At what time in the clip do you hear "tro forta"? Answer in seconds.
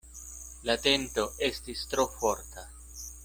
1.93-2.65